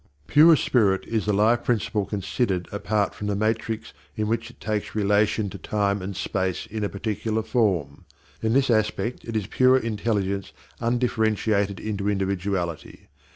Pure 0.25 0.55
spirit 0.55 1.05
is 1.05 1.27
the 1.27 1.31
Life 1.31 1.63
principle 1.63 2.07
considered 2.07 2.67
apart 2.71 3.13
from 3.13 3.27
the 3.27 3.35
matrix 3.35 3.93
in 4.15 4.25
which 4.25 4.49
it 4.49 4.59
takes 4.59 4.95
relation 4.95 5.47
to 5.51 5.59
time 5.59 6.01
and 6.01 6.15
space 6.17 6.65
in 6.65 6.83
a 6.83 6.89
particular 6.89 7.43
form. 7.43 8.05
In 8.41 8.53
this 8.53 8.71
aspect 8.71 9.23
it 9.25 9.35
is 9.35 9.45
pure 9.45 9.77
intelligence 9.77 10.53
undifferentiated 10.79 11.79
into 11.79 12.09
individuality. 12.09 13.09